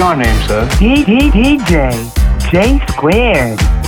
your 0.00 0.16
name, 0.16 0.48
sir? 0.48 0.66
D 0.78 1.04
DJ 1.04 1.92
J 2.50 2.80
squared. 2.88 3.79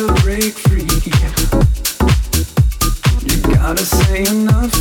You 0.00 0.08
gotta 3.54 3.84
say 3.84 4.24
enough 4.24 4.79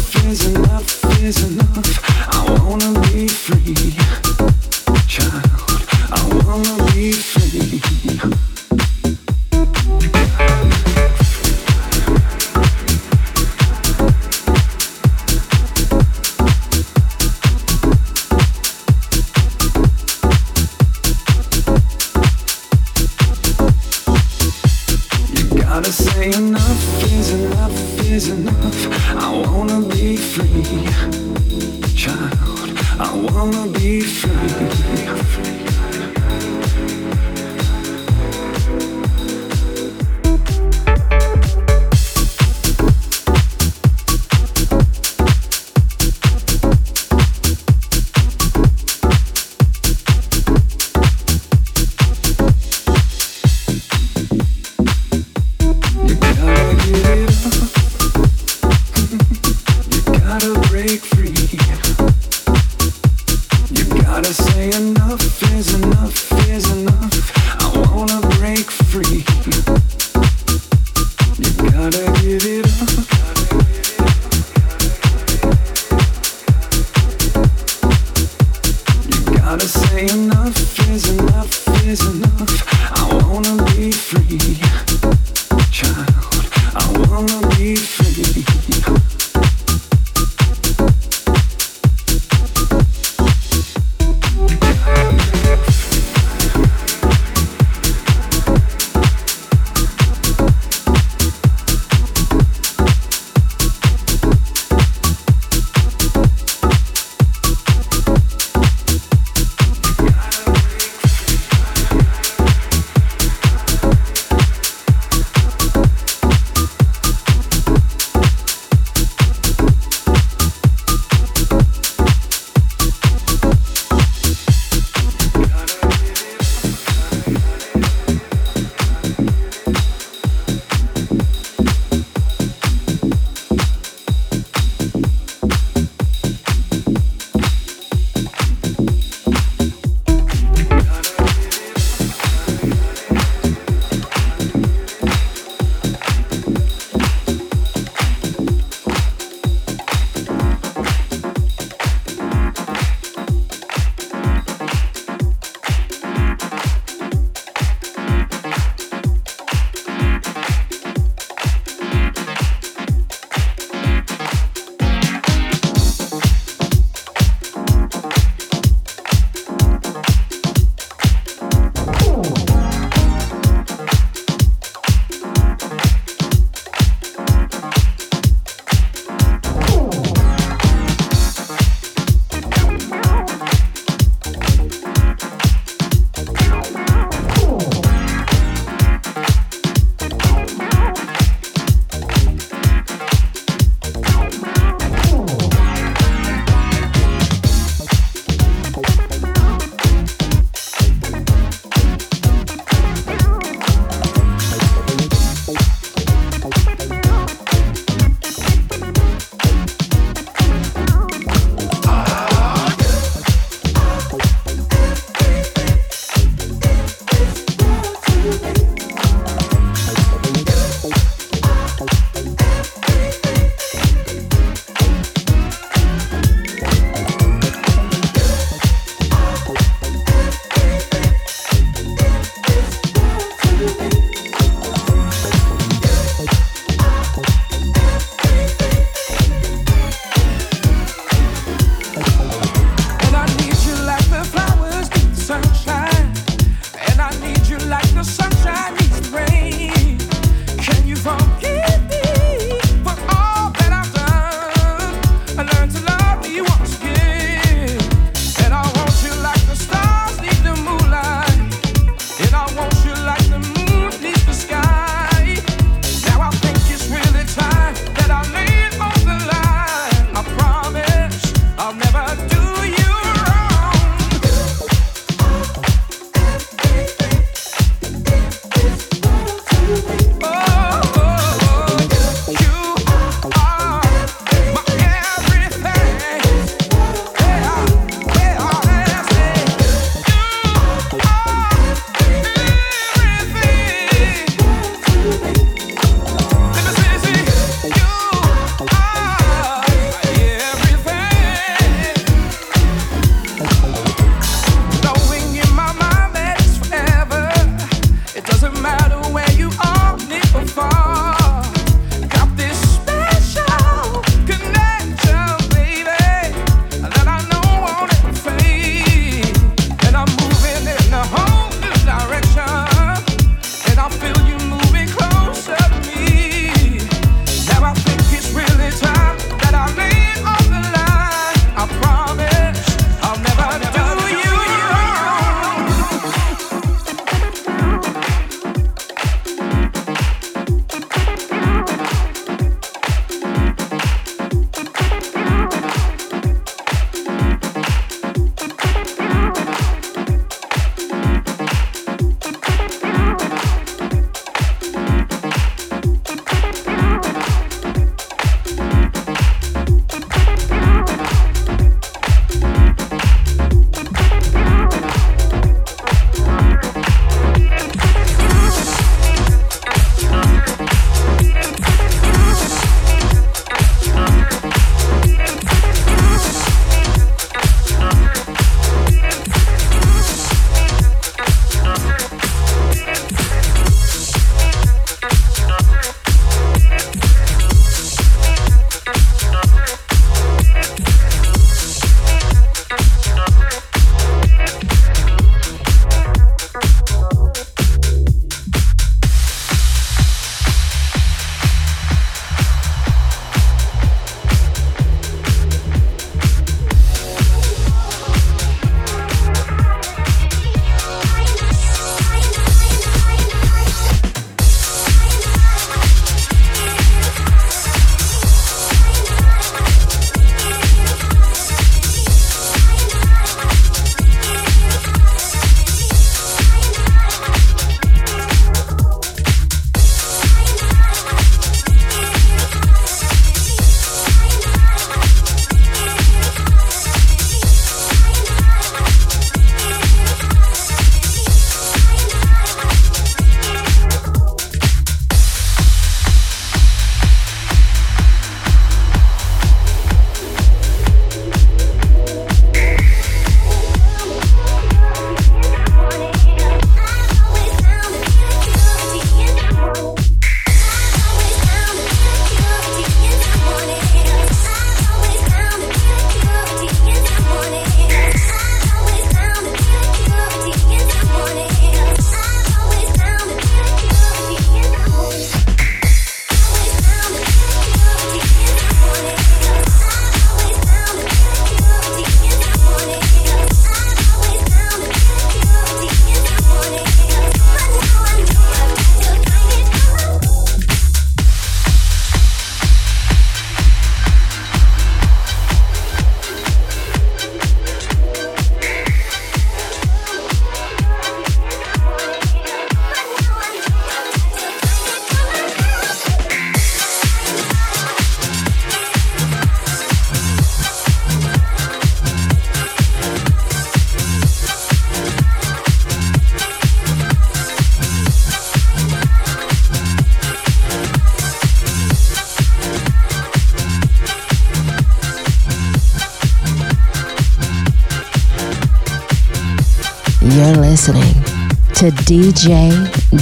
to 531.80 531.92
DJ 531.92 532.70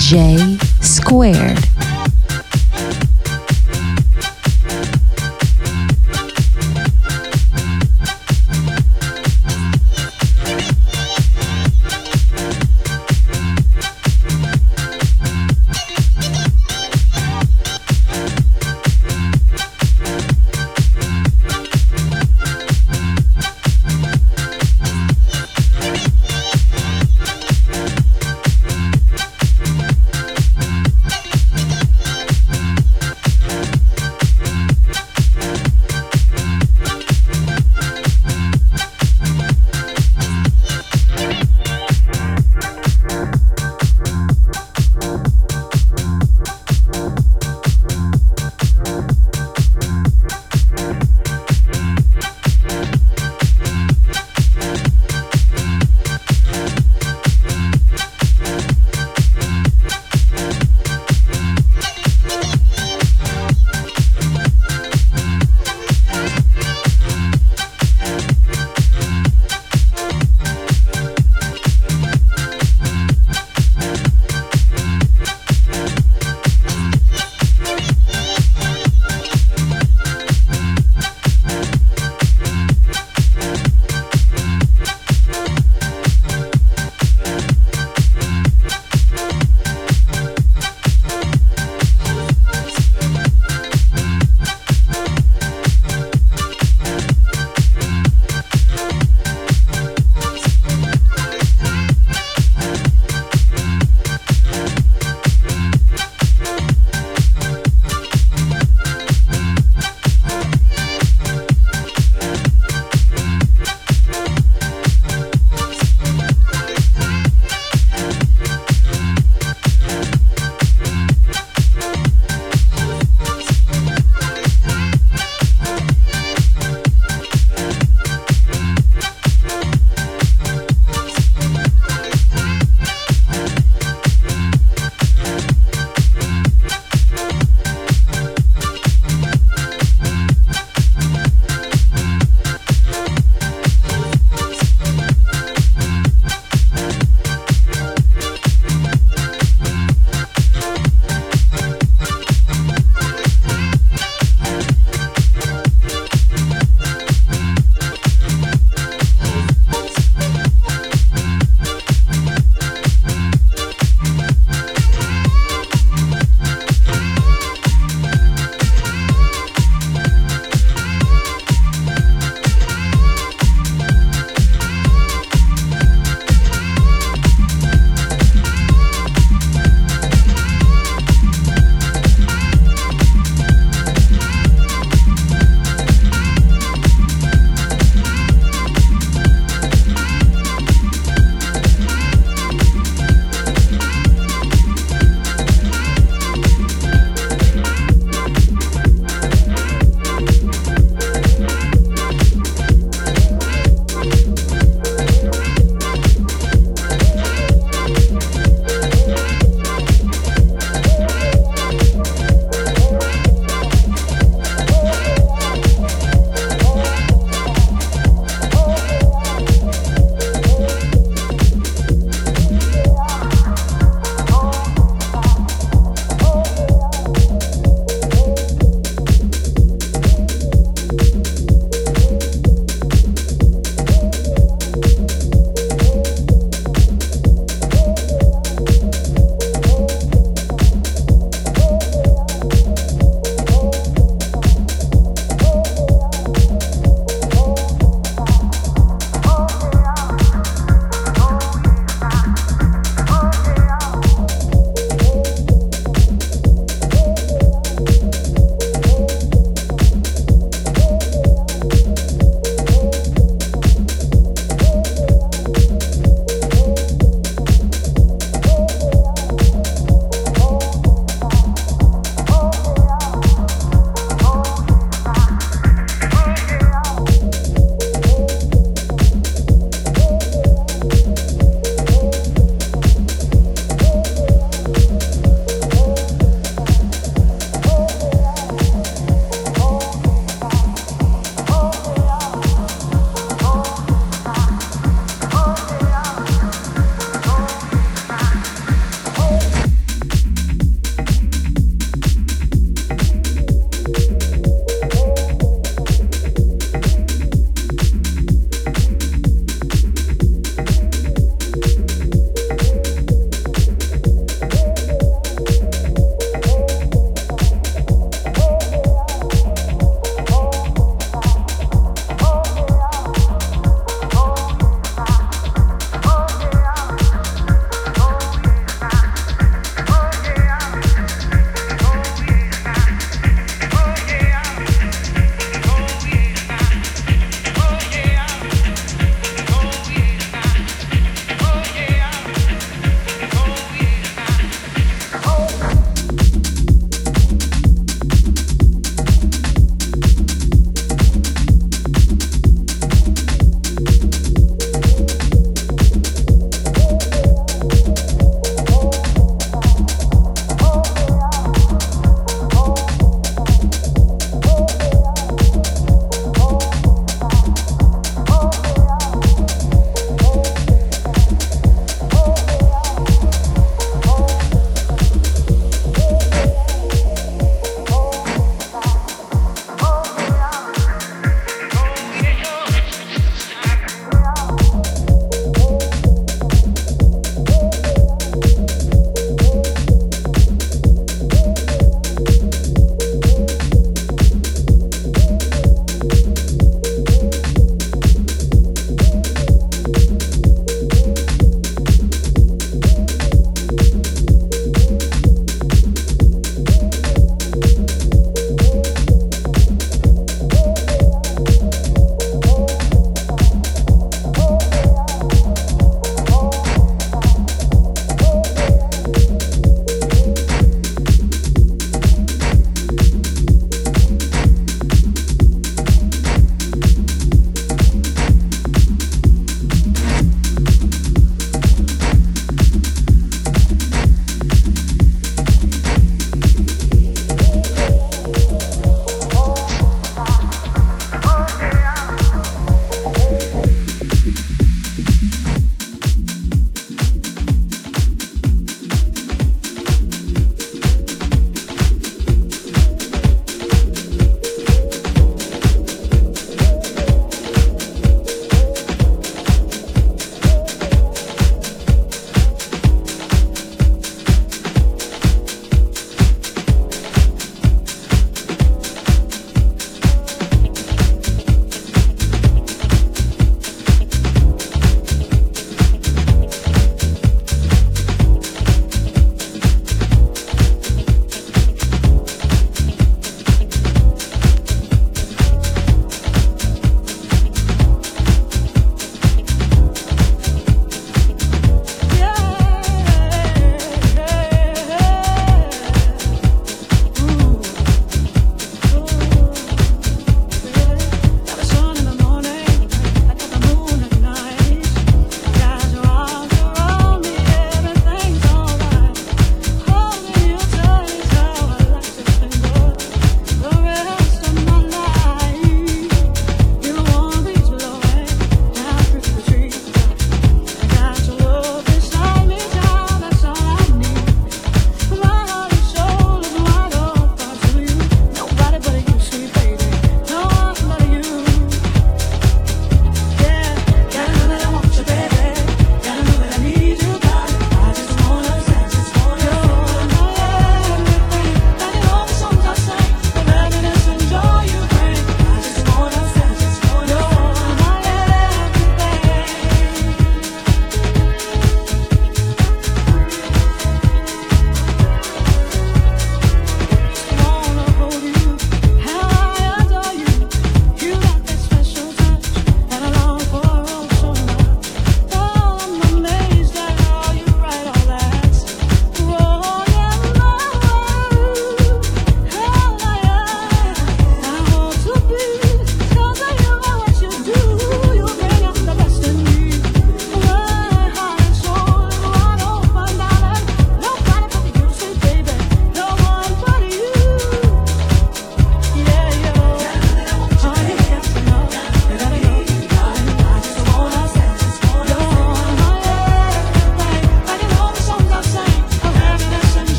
J 0.00 0.58
Squared. 0.80 1.69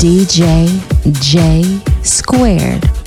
DJ 0.00 0.66
J 1.20 1.62
Squared. 2.02 2.99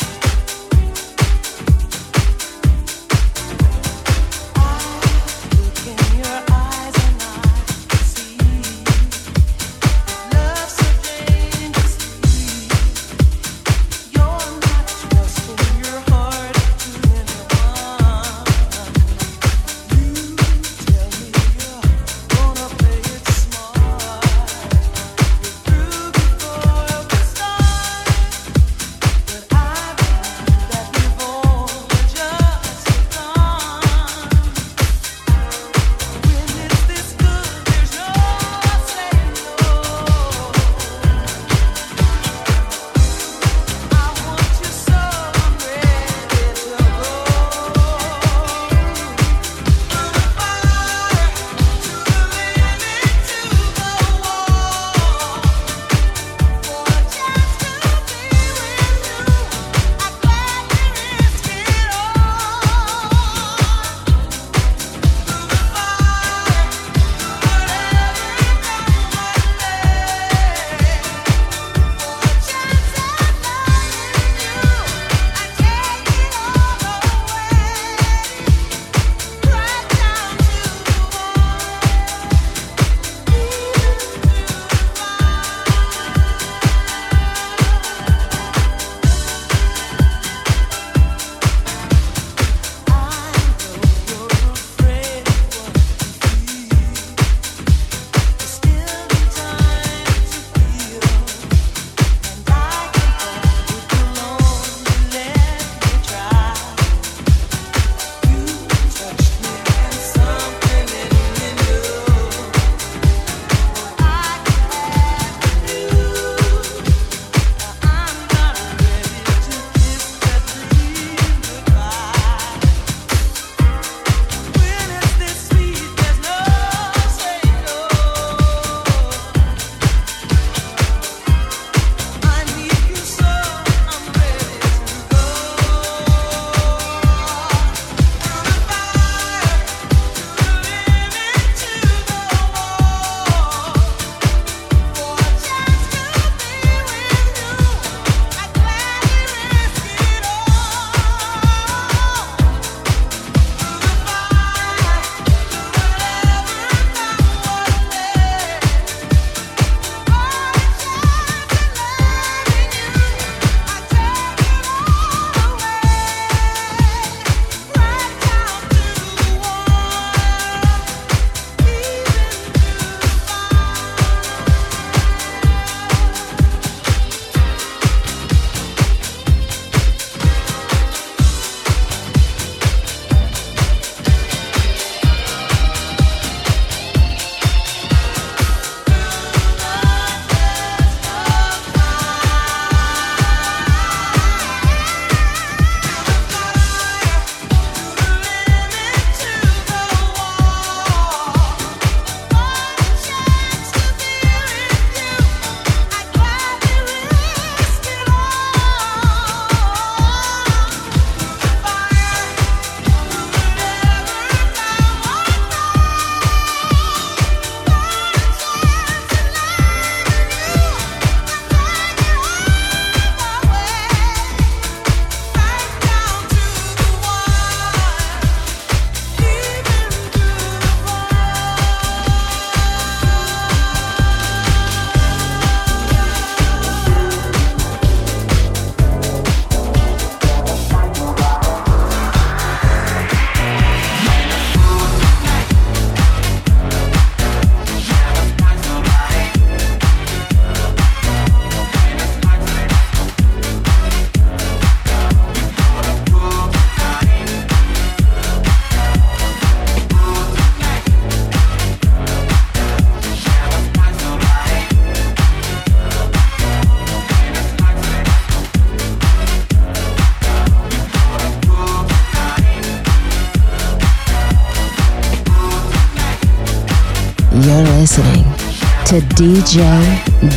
To 278.94 279.00
DJ 279.16 279.58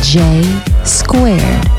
J 0.01 0.83
Squared. 0.83 1.76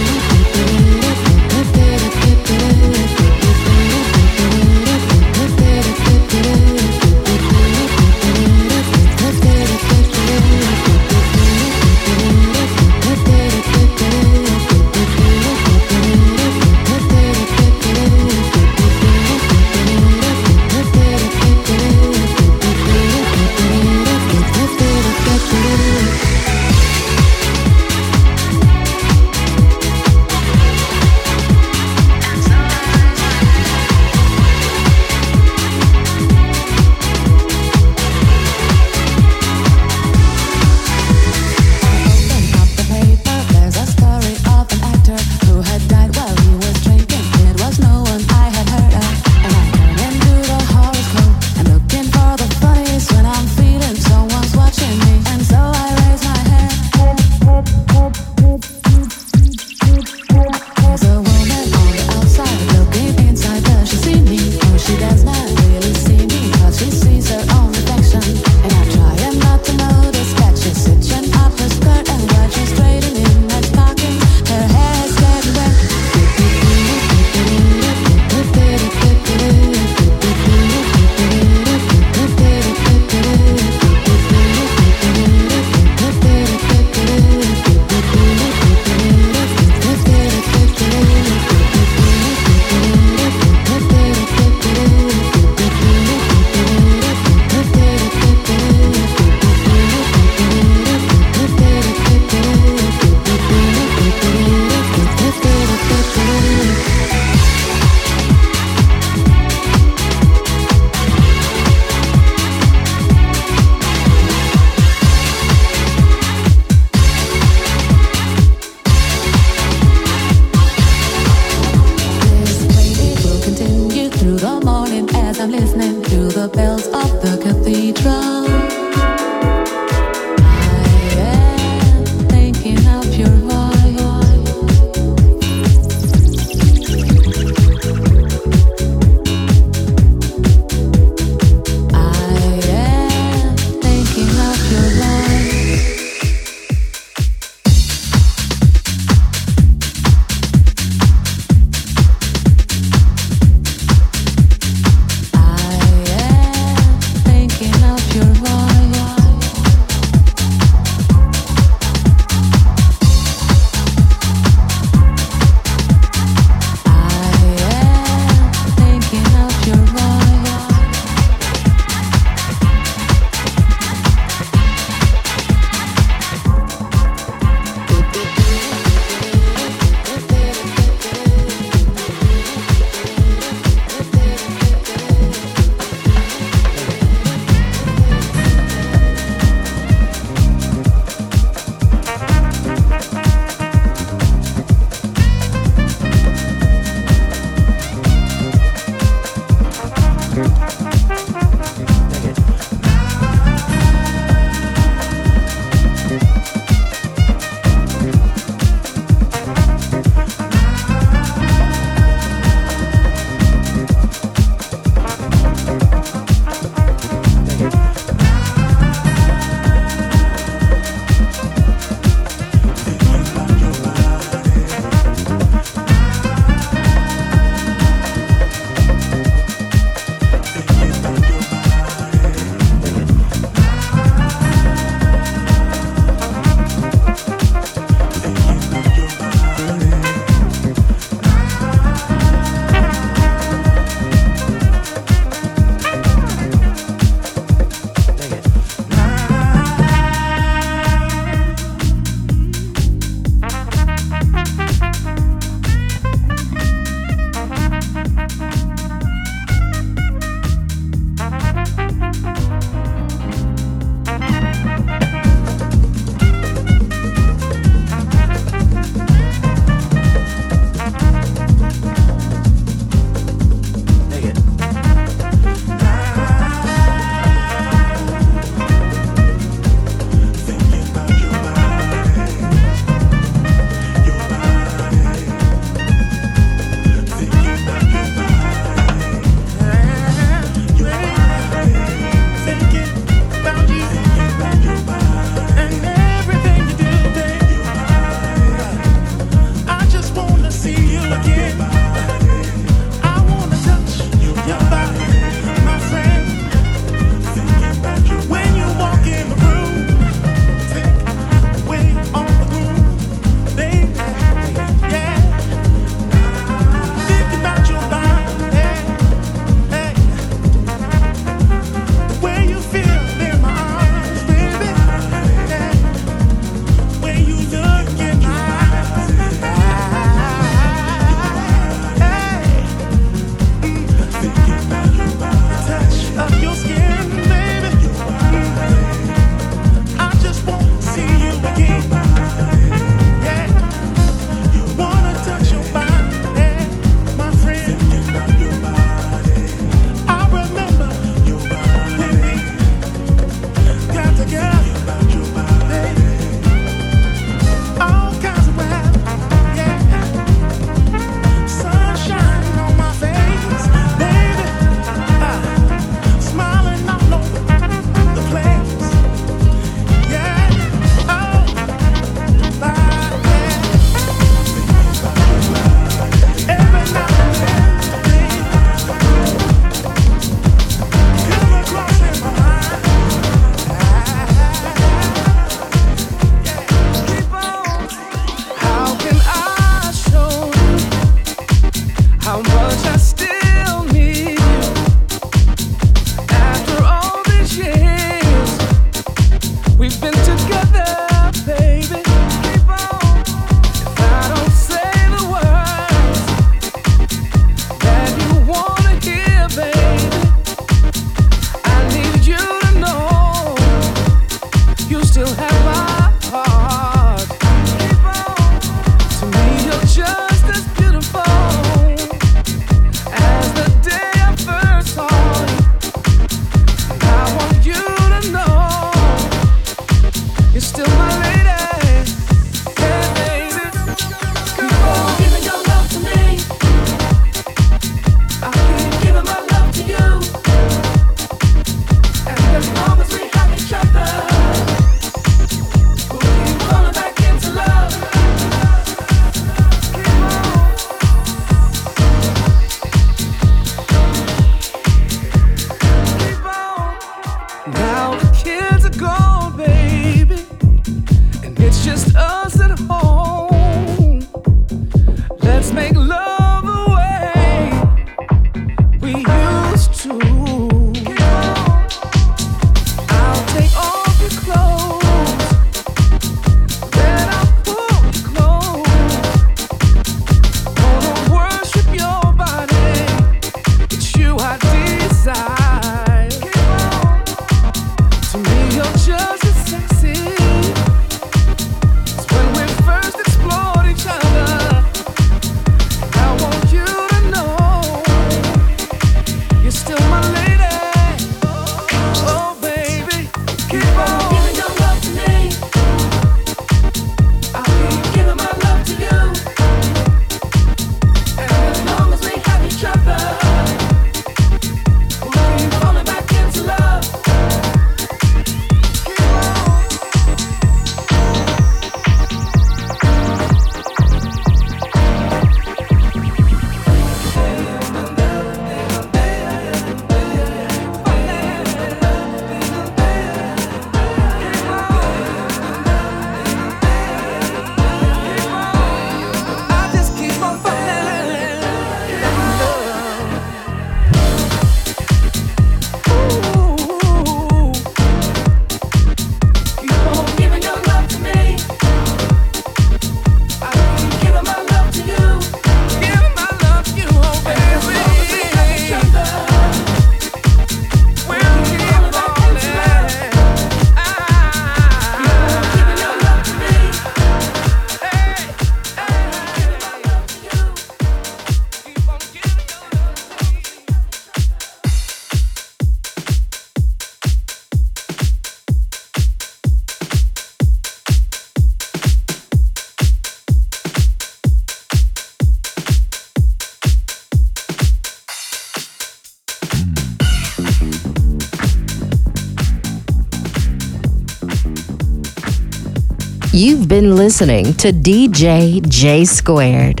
You've 596.56 596.88
been 596.88 597.14
listening 597.14 597.74
to 597.74 597.92
DJ 597.92 598.80
J 598.88 599.26
Squared. 599.26 600.00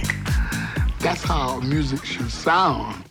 That's 1.00 1.22
how 1.22 1.60
music 1.60 2.02
should 2.02 2.30
sound. 2.30 3.05